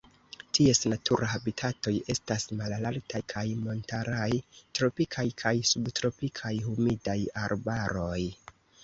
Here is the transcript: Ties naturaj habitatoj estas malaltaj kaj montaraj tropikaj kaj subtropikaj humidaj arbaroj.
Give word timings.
Ties 0.57 0.79
naturaj 0.91 1.27
habitatoj 1.33 1.91
estas 2.13 2.45
malaltaj 2.61 3.21
kaj 3.33 3.43
montaraj 3.67 4.31
tropikaj 4.79 5.27
kaj 5.43 5.53
subtropikaj 5.73 6.53
humidaj 6.71 7.17
arbaroj. 7.45 8.17